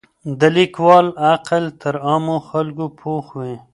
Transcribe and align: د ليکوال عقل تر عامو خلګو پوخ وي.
د 0.39 0.41
ليکوال 0.55 1.07
عقل 1.31 1.63
تر 1.81 1.95
عامو 2.07 2.37
خلګو 2.47 2.87
پوخ 2.99 3.25
وي. 3.39 3.55